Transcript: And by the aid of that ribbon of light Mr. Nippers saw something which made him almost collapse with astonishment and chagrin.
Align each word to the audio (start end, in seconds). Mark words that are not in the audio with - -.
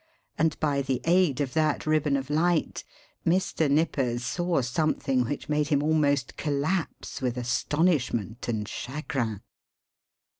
And 0.35 0.59
by 0.59 0.81
the 0.81 0.99
aid 1.05 1.41
of 1.41 1.53
that 1.53 1.85
ribbon 1.85 2.17
of 2.17 2.31
light 2.31 2.83
Mr. 3.23 3.69
Nippers 3.69 4.25
saw 4.25 4.63
something 4.63 5.25
which 5.25 5.47
made 5.47 5.67
him 5.67 5.83
almost 5.83 6.37
collapse 6.37 7.21
with 7.21 7.37
astonishment 7.37 8.47
and 8.47 8.67
chagrin. 8.67 9.41